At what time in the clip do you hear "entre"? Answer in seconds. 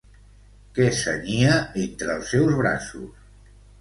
1.85-2.11